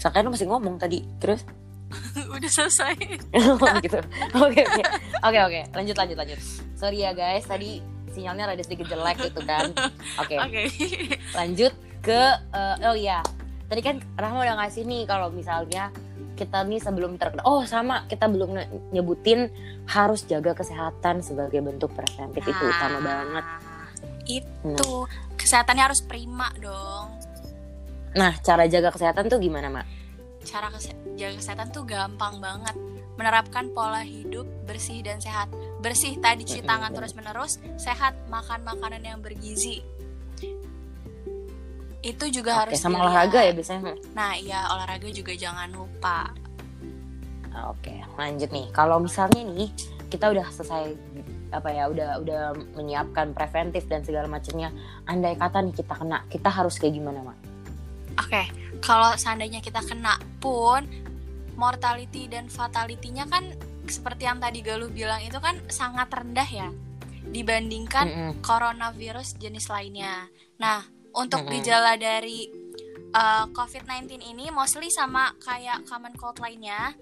Sakain 0.00 0.24
lu 0.24 0.32
masih 0.32 0.48
ngomong 0.48 0.80
tadi. 0.80 1.04
Terus? 1.20 1.44
Udah 2.34 2.50
selesai. 2.50 2.96
Gitu. 3.84 4.00
Oke 4.40 4.60
oke. 4.64 4.82
Oke 5.20 5.38
oke. 5.44 5.60
Lanjut 5.76 5.96
lanjut 6.00 6.16
lanjut. 6.16 6.40
Sorry 6.72 7.04
ya 7.04 7.12
guys. 7.12 7.44
Tadi 7.44 7.84
sinyalnya 8.10 8.56
rada 8.56 8.64
sedikit 8.64 8.88
jelek 8.88 9.30
gitu 9.30 9.44
kan. 9.44 9.70
Oke. 10.18 10.34
Oke. 10.44 10.62
Lanjut 11.36 11.72
ke 12.00 12.20
eh, 12.56 12.88
oh 12.88 12.96
iya. 12.96 13.20
Tadi 13.70 13.80
kan 13.84 14.02
Rahma 14.18 14.42
udah 14.42 14.56
ngasih 14.64 14.82
nih 14.82 15.06
kalau 15.06 15.30
misalnya 15.30 15.94
kita 16.34 16.64
nih 16.64 16.80
sebelum 16.80 17.20
terkena 17.20 17.44
oh 17.44 17.62
sama. 17.68 18.08
Kita 18.08 18.26
belum 18.26 18.56
nyebutin 18.90 19.52
harus 19.86 20.24
jaga 20.26 20.56
kesehatan 20.56 21.22
sebagai 21.22 21.60
bentuk 21.60 21.92
preventif. 21.92 22.40
Itu 22.40 22.64
utama 22.64 22.98
banget. 23.04 23.44
itu. 24.30 24.92
Kesehatannya 25.36 25.84
harus 25.90 26.00
prima 26.06 26.48
dong 26.62 27.29
nah 28.12 28.34
cara 28.40 28.66
jaga 28.66 28.90
kesehatan 28.90 29.26
tuh 29.26 29.38
gimana 29.38 29.70
mak 29.70 29.86
cara 30.42 30.72
kese- 30.72 30.96
jaga 31.14 31.34
kesehatan 31.38 31.68
tuh 31.70 31.84
gampang 31.84 32.40
banget 32.40 32.74
menerapkan 33.14 33.68
pola 33.70 34.00
hidup 34.00 34.48
bersih 34.64 35.04
dan 35.04 35.20
sehat 35.20 35.52
bersih 35.78 36.16
tadi 36.16 36.42
cuci 36.42 36.64
tangan 36.64 36.90
bener. 36.90 36.96
terus 37.04 37.12
menerus 37.12 37.52
sehat 37.76 38.16
makan 38.26 38.64
makanan 38.64 39.04
yang 39.04 39.20
bergizi 39.20 39.84
itu 42.00 42.24
juga 42.32 42.56
Oke, 42.56 42.72
harus 42.72 42.80
sama 42.80 42.96
dilihat. 42.96 43.04
olahraga 43.04 43.40
ya 43.44 43.52
biasanya 43.52 43.82
nah 44.16 44.32
iya 44.32 44.64
olahraga 44.72 45.08
juga 45.12 45.32
jangan 45.36 45.68
lupa 45.70 46.32
Oke, 47.50 47.98
lanjut 48.14 48.46
nih. 48.54 48.70
Kalau 48.70 49.02
misalnya 49.02 49.42
nih 49.42 49.74
kita 50.06 50.30
udah 50.30 50.46
selesai 50.54 50.94
apa 51.50 51.66
ya, 51.74 51.90
udah 51.90 52.22
udah 52.22 52.42
menyiapkan 52.78 53.34
preventif 53.34 53.90
dan 53.90 54.06
segala 54.06 54.30
macamnya. 54.30 54.70
Andai 55.02 55.34
kata 55.34 55.58
nih 55.58 55.74
kita 55.74 55.98
kena, 55.98 56.22
kita 56.30 56.46
harus 56.46 56.78
kayak 56.78 56.94
gimana, 56.94 57.26
Mak? 57.26 57.36
Oke, 58.20 58.42
kalau 58.84 59.16
seandainya 59.16 59.64
kita 59.64 59.80
kena 59.80 60.20
pun 60.44 60.84
mortality 61.56 62.28
dan 62.28 62.52
fatality-nya 62.52 63.24
kan 63.28 63.48
seperti 63.88 64.28
yang 64.28 64.38
tadi 64.38 64.60
Galuh 64.60 64.92
bilang 64.92 65.24
itu 65.24 65.40
kan 65.40 65.56
sangat 65.72 66.12
rendah 66.12 66.46
ya 66.46 66.68
dibandingkan 67.30 68.06
Mm-mm. 68.08 68.32
coronavirus 68.44 69.36
jenis 69.40 69.68
lainnya. 69.72 70.28
Nah, 70.60 70.84
untuk 71.16 71.44
Mm-mm. 71.44 71.52
gejala 71.60 71.96
dari 71.96 72.48
uh, 73.16 73.48
COVID-19 73.52 74.20
ini 74.20 74.48
mostly 74.52 74.88
sama 74.92 75.32
kayak 75.40 75.84
common 75.86 76.14
cold 76.16 76.40
lainnya, 76.40 76.92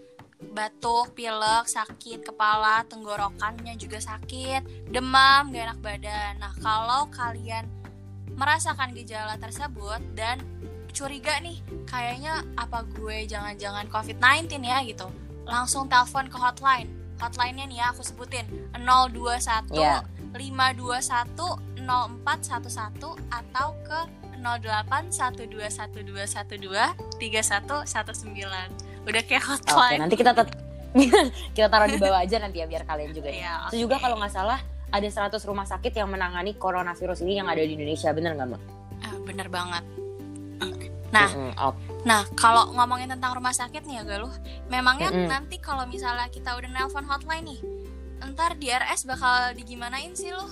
batuk, 0.54 1.14
pilek, 1.18 1.66
sakit 1.66 2.22
kepala, 2.26 2.86
tenggorokannya 2.86 3.74
juga 3.74 3.98
sakit, 3.98 4.90
demam, 4.90 5.50
gak 5.50 5.74
enak 5.74 5.80
badan. 5.82 6.32
Nah, 6.38 6.52
kalau 6.62 7.10
kalian 7.10 7.66
merasakan 8.38 8.94
gejala 8.94 9.34
tersebut 9.38 9.98
dan 10.14 10.38
curiga 10.98 11.38
nih, 11.38 11.56
kayaknya 11.86 12.42
apa 12.54 12.82
gue 12.90 13.22
jangan-jangan 13.24 13.86
COVID-19 13.86 14.50
ya 14.60 14.82
gitu. 14.82 15.06
Langsung 15.46 15.86
telepon 15.86 16.26
ke 16.26 16.34
hotline. 16.34 16.90
Hotline-nya 17.16 17.66
nih 17.66 17.78
ya 17.78 17.86
aku 17.90 18.02
sebutin 18.02 18.42
021 18.74 19.70
Iya. 19.72 20.02
521 20.34 21.58
0411 21.78 23.14
atau 23.30 23.68
ke 23.80 24.00
08 24.38 25.10
121212 25.10 26.94
3119. 27.18 28.70
Udah 29.02 29.22
kayak 29.24 29.42
Oke, 29.42 29.50
hotline. 29.50 29.98
nanti 29.98 30.14
kita 30.14 30.34
tet- 30.34 30.58
kita 31.56 31.68
taruh 31.68 31.86
di 31.86 31.96
bawah 31.96 32.20
aja 32.22 32.36
nanti 32.38 32.58
ya 32.58 32.66
biar 32.66 32.82
kalian 32.84 33.10
juga. 33.12 33.28
ya. 33.30 33.36
Iya, 33.38 33.54
Itu 33.70 33.88
juga 33.88 33.96
kalau 33.98 34.18
nggak 34.18 34.30
salah 34.30 34.60
ada 34.88 35.04
100 35.04 35.36
rumah 35.44 35.64
sakit 35.64 35.92
yang 35.92 36.08
menangani 36.08 36.56
coronavirus 36.56 37.20
ini 37.22 37.36
yang 37.36 37.48
ada 37.48 37.60
di 37.60 37.76
Indonesia, 37.76 38.08
bener 38.10 38.32
nggak, 38.34 38.48
Mak? 38.48 38.60
Ah, 39.04 39.16
bener 39.20 39.48
banget. 39.48 39.84
Nah, 41.08 41.28
Mm-mm, 41.32 41.52
oke. 41.56 41.80
Nah, 42.04 42.28
kalau 42.36 42.68
ngomongin 42.76 43.08
tentang 43.08 43.32
rumah 43.32 43.52
sakit 43.52 43.84
nih 43.88 44.00
ya 44.00 44.04
Galuh, 44.04 44.32
memangnya 44.68 45.08
Mm-mm. 45.08 45.28
nanti 45.28 45.56
kalau 45.56 45.88
misalnya 45.88 46.28
kita 46.28 46.52
udah 46.52 46.68
nelpon 46.68 47.04
hotline 47.08 47.48
nih, 47.48 47.60
ntar 48.32 48.60
di 48.60 48.68
RS 48.68 49.08
bakal 49.08 49.56
digimanain 49.56 50.12
sih 50.12 50.36
lu? 50.36 50.44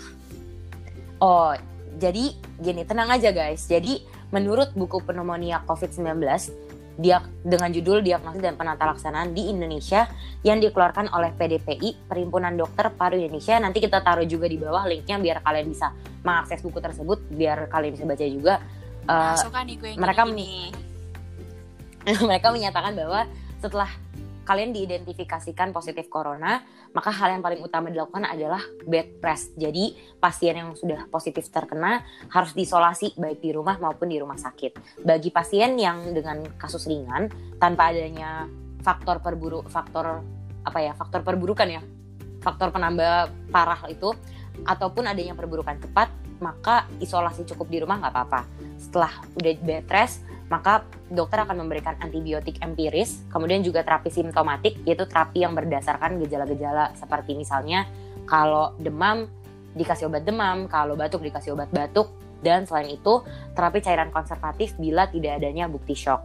Oh, 1.20 1.52
jadi 2.00 2.32
gini, 2.60 2.88
tenang 2.88 3.12
aja 3.12 3.32
guys. 3.32 3.68
Jadi 3.68 4.00
menurut 4.32 4.72
buku 4.72 5.00
pneumonia 5.04 5.60
COVID-19 5.68 6.24
dia 6.96 7.20
dengan 7.44 7.68
judul 7.68 8.00
Diagnosis 8.00 8.40
dan 8.40 8.56
Penata 8.56 8.88
Laksanaan 8.88 9.36
di 9.36 9.52
Indonesia 9.52 10.08
yang 10.40 10.64
dikeluarkan 10.64 11.12
oleh 11.12 11.28
PDPI 11.36 12.08
Perhimpunan 12.08 12.56
Dokter 12.56 12.88
Paru 12.88 13.20
Indonesia. 13.20 13.60
Nanti 13.60 13.84
kita 13.84 14.00
taruh 14.00 14.24
juga 14.24 14.48
di 14.48 14.56
bawah 14.56 14.88
linknya 14.88 15.20
biar 15.20 15.44
kalian 15.44 15.68
bisa 15.68 15.92
mengakses 16.24 16.64
buku 16.64 16.80
tersebut, 16.80 17.20
biar 17.28 17.68
kalian 17.68 17.92
bisa 17.92 18.04
baca 18.08 18.24
juga. 18.24 18.54
Nah, 19.06 19.34
Eh, 19.34 19.36
suka 19.38 19.62
nih 19.62 19.74
gue 19.78 19.88
yang 19.94 20.02
mereka 20.02 20.22
gini. 20.26 20.74
mereka 22.30 22.50
menyatakan 22.50 22.92
bahwa 22.94 23.26
setelah 23.62 23.90
kalian 24.46 24.70
diidentifikasikan 24.70 25.74
positif 25.74 26.06
corona, 26.06 26.62
maka 26.94 27.10
hal 27.10 27.34
yang 27.34 27.42
paling 27.42 27.58
utama 27.66 27.90
dilakukan 27.90 28.22
adalah 28.30 28.62
bed 28.86 29.18
rest. 29.18 29.58
Jadi 29.58 29.98
pasien 30.22 30.54
yang 30.54 30.70
sudah 30.78 31.10
positif 31.10 31.50
terkena 31.50 32.06
harus 32.30 32.54
diisolasi 32.54 33.18
baik 33.18 33.42
di 33.42 33.50
rumah 33.50 33.74
maupun 33.82 34.06
di 34.06 34.22
rumah 34.22 34.38
sakit. 34.38 35.02
Bagi 35.02 35.34
pasien 35.34 35.74
yang 35.74 36.14
dengan 36.14 36.46
kasus 36.54 36.86
ringan 36.86 37.26
tanpa 37.58 37.90
adanya 37.90 38.46
faktor 38.86 39.18
perburuk 39.18 39.66
faktor 39.66 40.22
apa 40.62 40.78
ya 40.78 40.94
faktor 40.94 41.26
perburukan 41.26 41.66
ya 41.66 41.82
faktor 42.38 42.70
penambah 42.70 43.34
parah 43.50 43.82
itu 43.90 44.14
ataupun 44.62 45.10
adanya 45.10 45.34
perburukan 45.34 45.82
cepat 45.82 46.06
maka 46.38 46.88
isolasi 47.02 47.44
cukup 47.48 47.66
di 47.70 47.78
rumah 47.82 48.00
nggak 48.00 48.12
apa-apa. 48.12 48.40
Setelah 48.76 49.12
udah 49.36 49.52
bed 49.62 49.86
rest 49.88 50.26
maka 50.46 50.86
dokter 51.10 51.42
akan 51.42 51.66
memberikan 51.66 51.98
antibiotik 51.98 52.62
empiris, 52.62 53.26
kemudian 53.34 53.66
juga 53.66 53.82
terapi 53.82 54.14
simptomatik, 54.14 54.78
yaitu 54.86 55.02
terapi 55.02 55.42
yang 55.42 55.58
berdasarkan 55.58 56.22
gejala-gejala 56.22 56.94
seperti 56.94 57.34
misalnya 57.34 57.82
kalau 58.30 58.74
demam 58.78 59.26
dikasih 59.74 60.06
obat 60.06 60.22
demam, 60.22 60.70
kalau 60.70 60.94
batuk 60.94 61.20
dikasih 61.26 61.52
obat 61.52 61.68
batuk, 61.74 62.14
dan 62.40 62.64
selain 62.64 62.94
itu 62.94 63.26
terapi 63.58 63.82
cairan 63.82 64.14
konservatif 64.14 64.78
bila 64.78 65.10
tidak 65.10 65.42
adanya 65.42 65.66
bukti 65.66 65.98
shock. 65.98 66.22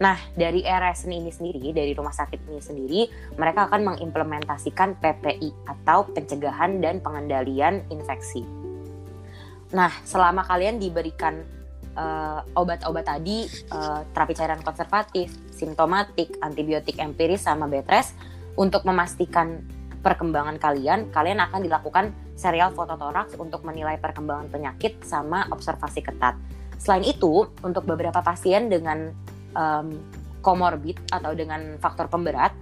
Nah, 0.00 0.16
dari 0.32 0.64
RS 0.64 1.12
ini 1.12 1.28
sendiri, 1.28 1.76
dari 1.76 1.92
rumah 1.92 2.12
sakit 2.12 2.48
ini 2.48 2.60
sendiri, 2.60 3.00
mereka 3.36 3.68
akan 3.68 3.84
mengimplementasikan 3.92 4.96
PPI 4.96 5.52
atau 5.68 6.08
pencegahan 6.08 6.80
dan 6.80 7.04
pengendalian 7.04 7.84
infeksi. 7.92 8.59
Nah, 9.70 9.90
selama 10.02 10.42
kalian 10.46 10.82
diberikan 10.82 11.42
eh, 11.90 12.40
obat-obat 12.54 13.06
tadi, 13.06 13.46
eh, 13.50 14.00
terapi 14.14 14.34
cairan 14.34 14.62
konservatif, 14.62 15.30
simptomatik, 15.50 16.38
antibiotik 16.42 16.98
empiris 16.98 17.46
sama 17.46 17.66
bed 17.66 17.86
rest 17.90 18.14
untuk 18.58 18.86
memastikan 18.86 19.62
perkembangan 20.00 20.56
kalian, 20.56 21.12
kalian 21.12 21.44
akan 21.44 21.60
dilakukan 21.60 22.04
serial 22.34 22.72
fototoraks 22.72 23.36
untuk 23.36 23.60
menilai 23.68 24.00
perkembangan 24.00 24.48
penyakit 24.48 25.04
sama 25.04 25.44
observasi 25.52 26.00
ketat. 26.00 26.40
Selain 26.80 27.04
itu, 27.04 27.44
untuk 27.60 27.84
beberapa 27.84 28.24
pasien 28.24 28.72
dengan 28.72 29.12
em, 29.52 30.00
komorbid 30.40 30.96
atau 31.12 31.36
dengan 31.36 31.76
faktor 31.76 32.08
pemberat, 32.08 32.56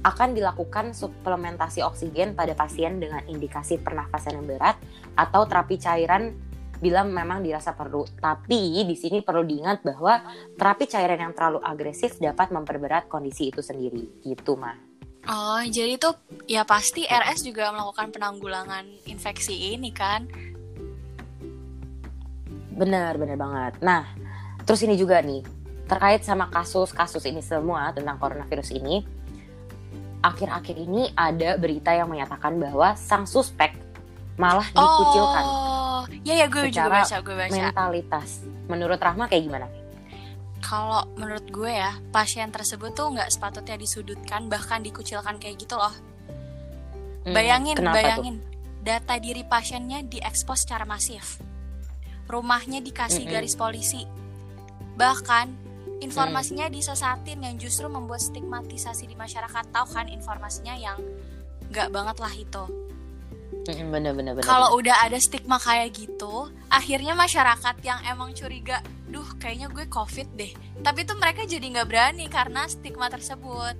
akan 0.00 0.32
dilakukan 0.32 0.96
suplementasi 0.96 1.84
oksigen 1.84 2.32
pada 2.32 2.56
pasien 2.56 2.96
dengan 2.96 3.20
indikasi 3.28 3.76
pernafasan 3.76 4.40
yang 4.40 4.46
berat 4.48 4.76
atau 5.12 5.44
terapi 5.44 5.76
cairan 5.76 6.32
bila 6.80 7.04
memang 7.04 7.44
dirasa 7.44 7.76
perlu. 7.76 8.08
Tapi 8.16 8.80
di 8.88 8.96
sini 8.96 9.20
perlu 9.20 9.44
diingat 9.44 9.84
bahwa 9.84 10.24
terapi 10.56 10.88
cairan 10.88 11.20
yang 11.20 11.32
terlalu 11.36 11.60
agresif 11.60 12.16
dapat 12.16 12.48
memperberat 12.48 13.12
kondisi 13.12 13.52
itu 13.52 13.60
sendiri. 13.60 14.24
Gitu, 14.24 14.56
mah. 14.56 14.90
Oh, 15.28 15.60
jadi 15.60 16.00
tuh 16.00 16.16
ya 16.48 16.64
pasti 16.64 17.04
RS 17.04 17.44
juga 17.44 17.68
melakukan 17.76 18.08
penanggulangan 18.08 18.88
infeksi 19.04 19.76
ini 19.76 19.92
kan? 19.92 20.24
Benar, 22.72 23.20
benar 23.20 23.36
banget. 23.36 23.72
Nah, 23.84 24.08
terus 24.64 24.80
ini 24.80 24.96
juga 24.96 25.20
nih, 25.20 25.44
terkait 25.84 26.24
sama 26.24 26.48
kasus-kasus 26.48 27.28
ini 27.28 27.44
semua 27.44 27.92
tentang 27.92 28.16
coronavirus 28.16 28.72
ini, 28.80 29.04
akhir-akhir 30.20 30.76
ini 30.78 31.12
ada 31.12 31.56
berita 31.56 31.90
yang 31.90 32.06
menyatakan 32.06 32.56
bahwa 32.56 32.92
sang 32.94 33.24
suspek 33.24 33.72
malah 34.36 34.66
dikucilkan 34.66 35.44
Oh, 35.44 36.02
ya 36.22 36.32
ya 36.34 36.46
gue 36.46 36.68
juga 36.68 36.88
baca, 37.02 37.16
gue 37.20 37.34
baca. 37.34 37.52
mentalitas. 37.52 38.40
Menurut 38.66 38.96
Rahma 38.96 39.26
kayak 39.26 39.44
gimana? 39.44 39.66
Kalau 40.60 41.04
menurut 41.14 41.44
gue 41.46 41.68
ya, 41.68 41.92
pasien 42.10 42.48
tersebut 42.48 42.92
tuh 42.92 43.12
nggak 43.12 43.28
sepatutnya 43.28 43.76
disudutkan 43.76 44.46
bahkan 44.46 44.80
dikucilkan 44.80 45.36
kayak 45.36 45.56
gitu 45.58 45.76
loh. 45.76 45.92
Hmm, 47.22 47.32
Bayangin, 47.32 47.76
kenapa 47.76 47.96
tuh? 47.96 48.04
bayangin. 48.24 48.36
Data 48.80 49.14
diri 49.16 49.44
pasiennya 49.44 50.00
diekspos 50.02 50.64
secara 50.64 50.84
masif. 50.84 51.40
rumahnya 52.24 52.78
dikasih 52.78 53.26
Mm-mm. 53.26 53.34
garis 53.34 53.52
polisi. 53.52 54.06
Bahkan 54.94 55.46
informasinya 56.00 56.66
disesatin 56.72 57.44
yang 57.44 57.56
justru 57.60 57.86
membuat 57.86 58.24
stigmatisasi 58.24 59.06
di 59.06 59.16
masyarakat. 59.16 59.68
Tahu 59.70 59.86
kan 59.92 60.08
informasinya 60.08 60.74
yang 60.76 60.98
nggak 61.70 61.88
banget 61.92 62.16
lah 62.18 62.34
itu. 62.34 62.64
Mm, 63.70 63.92
bener 63.92 64.12
bener 64.16 64.32
bener 64.34 64.46
Kalau 64.46 64.74
udah 64.80 65.06
ada 65.06 65.20
stigma 65.20 65.60
kayak 65.60 65.94
gitu, 65.94 66.48
akhirnya 66.72 67.12
masyarakat 67.14 67.76
yang 67.84 68.00
emang 68.08 68.32
curiga, 68.32 68.80
duh 69.06 69.26
kayaknya 69.38 69.68
gue 69.70 69.86
covid 69.86 70.26
deh. 70.34 70.50
Tapi 70.80 71.04
tuh 71.04 71.14
mereka 71.20 71.44
jadi 71.44 71.62
nggak 71.62 71.88
berani 71.88 72.26
karena 72.26 72.66
stigma 72.66 73.12
tersebut. 73.12 73.76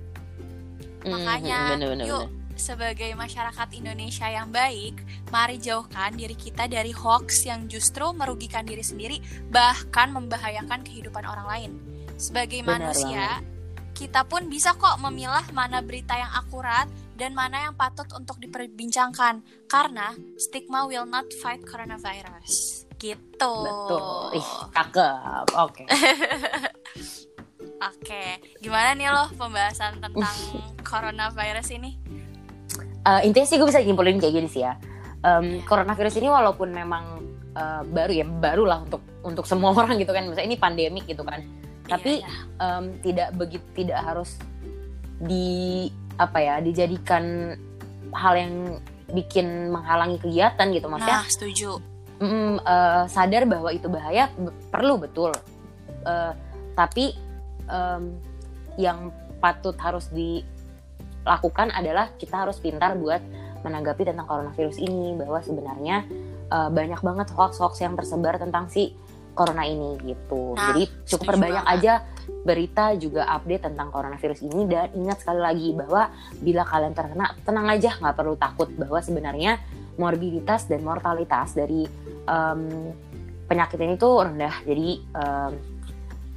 Mm, 1.01 1.09
Makanya, 1.11 1.59
mm, 1.59 1.71
bener 1.75 1.89
bener 1.97 2.05
yuk 2.05 2.25
bener. 2.29 2.59
sebagai 2.61 3.11
masyarakat 3.17 3.67
Indonesia 3.73 4.27
yang 4.29 4.53
baik, 4.53 5.01
mari 5.33 5.57
jauhkan 5.57 6.13
diri 6.13 6.37
kita 6.37 6.69
dari 6.69 6.93
hoax 6.93 7.49
yang 7.49 7.65
justru 7.65 8.05
merugikan 8.13 8.63
diri 8.63 8.85
sendiri, 8.85 9.17
bahkan 9.49 10.13
membahayakan 10.13 10.85
kehidupan 10.85 11.25
orang 11.25 11.47
lain. 11.49 11.90
Sebagai 12.21 12.61
Benar 12.61 12.93
manusia, 12.93 13.41
kita 13.97 14.21
pun 14.29 14.45
bisa 14.45 14.77
kok 14.77 15.01
memilah 15.01 15.41
mana 15.57 15.81
berita 15.81 16.13
yang 16.13 16.29
akurat 16.37 16.85
dan 17.17 17.33
mana 17.33 17.65
yang 17.65 17.73
patut 17.73 18.05
untuk 18.13 18.37
diperbincangkan, 18.37 19.41
karena 19.65 20.13
stigma 20.37 20.85
will 20.85 21.09
not 21.09 21.25
fight 21.41 21.65
coronavirus. 21.65 22.85
Gitu. 23.01 23.25
betul. 23.41 24.37
Ih 24.37 24.49
cakep. 24.69 25.45
Oke. 25.57 25.89
Oke, 27.89 28.37
gimana 28.61 28.93
nih 28.93 29.09
loh 29.09 29.33
pembahasan 29.33 29.97
tentang 29.97 30.37
coronavirus 30.85 31.73
ini? 31.73 31.97
Eh, 33.01 33.21
intinya 33.25 33.49
sih 33.49 33.57
gue 33.57 33.65
bisa 33.65 33.81
nyimpulin 33.81 34.21
kayak 34.21 34.37
gini 34.37 34.45
sih 34.45 34.61
ya. 34.61 34.77
Iya. 35.21 35.61
coronavirus 35.69 36.17
ini 36.21 36.29
walaupun 36.29 36.69
memang 36.69 37.25
eh, 37.57 37.81
baru 37.89 38.13
ya 38.13 38.25
baru 38.29 38.69
lah 38.69 38.85
untuk 38.85 39.01
untuk 39.25 39.49
semua 39.49 39.73
orang 39.81 39.97
gitu 39.97 40.13
kan. 40.13 40.29
Misalnya 40.29 40.53
ini 40.53 40.61
pandemik 40.61 41.09
gitu 41.09 41.25
kan 41.25 41.41
Tapi- 41.91 42.19
Iya, 42.19 42.27
iya. 42.27 42.77
em, 42.77 42.85
tidak 43.01 43.29
begitu 43.35 43.65
tidak 43.75 43.99
harus 44.01 44.31
di 45.17 45.87
apa 46.15 46.37
ya 46.37 46.55
dijadikan 46.59 47.55
hal 48.11 48.33
yang 48.33 48.53
bikin 49.07 49.45
menghalangi 49.69 50.17
kegiatan 50.17 50.71
gitu 50.71 50.87
maksudnya 50.87 51.19
nah 51.19 51.27
setuju. 51.27 51.77
mm, 52.17 52.55
eh, 52.59 53.03
sadar 53.07 53.43
bahwa 53.45 53.69
itu 53.69 53.87
bahaya 53.87 54.31
perlu 54.67 54.97
betul 54.97 55.31
Eh, 56.01 56.33
tapi 56.73 57.13
em, 57.67 58.17
yang 58.75 59.13
patut 59.37 59.77
harus 59.77 60.09
dilakukan 60.09 61.69
adalah 61.69 62.09
kita 62.15 62.41
harus 62.41 62.57
pintar 62.57 62.97
buat 62.97 63.21
menanggapi 63.61 64.01
tentang 64.03 64.25
coronavirus 64.25 64.81
ini 64.81 65.13
bahwa 65.13 65.37
sebenarnya 65.39 66.01
eh, 66.49 66.69
banyak 66.69 66.97
banget 66.99 67.27
hoax-hoax 67.31 67.79
yang 67.79 67.93
tersebar 67.93 68.35
tentang 68.35 68.65
si 68.65 68.97
corona 69.31 69.63
ini 69.63 69.95
gitu. 70.03 70.55
Nah, 70.55 70.71
Jadi 70.73 70.83
cukup 71.07 71.25
perbanyak 71.35 71.65
banget. 71.65 71.77
aja 71.79 71.93
berita 72.41 72.85
juga 72.97 73.27
update 73.37 73.69
tentang 73.69 73.89
coronavirus 73.89 74.39
ini 74.45 74.65
dan 74.69 74.89
ingat 74.93 75.21
sekali 75.21 75.41
lagi 75.41 75.69
bahwa 75.75 76.09
bila 76.41 76.63
kalian 76.65 76.93
terkena 76.93 77.25
tenang 77.45 77.67
aja 77.69 77.97
nggak 77.97 78.15
perlu 78.17 78.35
takut 78.37 78.69
bahwa 78.75 78.99
sebenarnya 79.01 79.61
morbiditas 79.99 80.65
dan 80.65 80.81
mortalitas 80.81 81.53
dari 81.53 81.85
em, 82.25 82.61
penyakit 83.45 83.77
ini 83.81 83.95
tuh 83.99 84.25
rendah. 84.25 84.55
Jadi 84.63 84.89
em, 85.01 85.53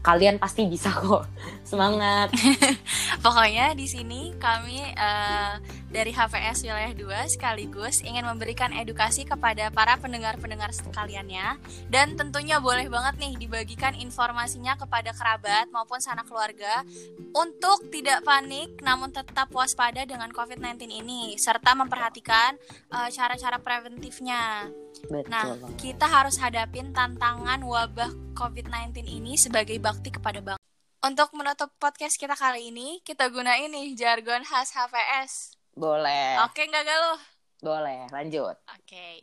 kalian 0.05 0.37
pasti 0.37 0.69
bisa 0.69 0.93
kok. 1.01 1.25
Semangat. 1.65 2.29
Pokoknya 3.25 3.73
di 3.73 3.89
sini 3.89 4.37
kami 4.37 4.85
eh, 4.85 5.55
dari 5.89 6.13
HVS 6.13 6.69
Wilayah 6.69 6.93
2 6.93 7.35
sekaligus 7.41 8.05
ingin 8.05 8.29
memberikan 8.29 8.69
edukasi 8.77 9.25
kepada 9.25 9.73
para 9.73 9.97
pendengar-pendengar 9.97 10.77
sekaliannya 10.77 11.57
dan 11.89 12.21
tentunya 12.21 12.61
boleh 12.61 12.85
banget 12.93 13.17
nih 13.17 13.35
dibagikan 13.41 13.97
informasinya 13.97 14.77
kepada 14.77 15.17
kerabat 15.17 15.73
maupun 15.73 16.05
sanak 16.05 16.29
keluarga 16.29 16.85
untuk 17.33 17.89
tidak 17.89 18.21
panik 18.29 18.77
namun 18.85 19.09
tetap 19.09 19.49
waspada 19.57 20.05
dengan 20.05 20.29
COVID-19 20.37 20.85
ini 20.93 21.41
serta 21.41 21.73
memperhatikan 21.73 22.61
eh, 22.93 23.09
cara-cara 23.09 23.57
preventifnya. 23.57 24.69
Betul. 25.09 25.33
Nah, 25.33 25.57
banget. 25.57 25.81
kita 25.81 26.07
harus 26.13 26.37
hadapin 26.37 26.93
tantangan 26.93 27.65
wabah 27.65 28.13
COVID-19 28.37 29.01
ini 29.09 29.41
sebagai 29.41 29.81
bakti 29.81 30.13
kepada 30.13 30.45
bangsa. 30.45 30.64
Untuk 31.05 31.37
menutup 31.37 31.69
podcast 31.77 32.17
kita 32.17 32.33
kali 32.33 32.73
ini, 32.73 32.97
kita 33.05 33.29
gunain 33.29 33.69
nih 33.69 33.93
jargon 33.93 34.41
khas 34.41 34.73
HVS. 34.73 35.53
Boleh. 35.77 36.41
Oke 36.49 36.65
nggak 36.65 36.81
galuh? 36.81 37.21
Boleh. 37.61 38.09
Lanjut. 38.09 38.57
Oke. 38.73 39.21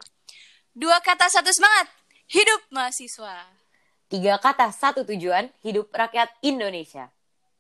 Dua 0.78 1.02
kata 1.02 1.26
satu 1.26 1.50
semangat. 1.50 1.90
Hidup 2.30 2.70
mahasiswa. 2.70 3.34
Tiga 4.14 4.38
kata 4.38 4.70
satu 4.70 5.02
tujuan 5.10 5.50
hidup 5.66 5.90
rakyat 5.90 6.30
Indonesia. 6.46 7.10